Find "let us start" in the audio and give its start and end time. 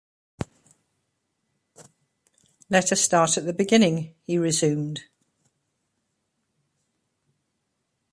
2.71-3.37